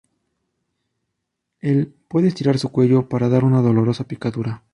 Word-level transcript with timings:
Él 1.59 1.93
puede 2.07 2.27
estirar 2.27 2.57
su 2.57 2.71
cuello 2.71 3.07
para 3.07 3.29
dar 3.29 3.43
una 3.43 3.61
dolorosa 3.61 4.05
picadura. 4.05 4.63